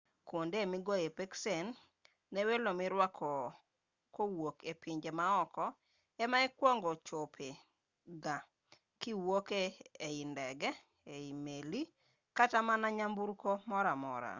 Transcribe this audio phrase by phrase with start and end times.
[0.27, 1.65] kwonde migoyoe peksen
[2.33, 3.31] ne welo mirwako
[4.15, 5.63] kowuok e pinje maoko
[6.23, 7.47] ama ikuongo chope
[8.23, 8.35] ga
[9.01, 9.47] kiwuok
[10.07, 10.69] ei ndege
[11.43, 11.81] meli
[12.37, 14.29] kata mana nyamburko moramora